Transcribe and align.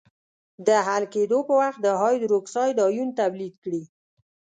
د 0.67 0.69
حل 0.87 1.03
کېدو 1.13 1.37
په 1.47 1.53
وخت 1.61 1.79
د 1.83 1.87
هایدروکساید 2.01 2.77
آیون 2.87 3.09
تولید 3.19 3.53
کړي. 3.63 3.83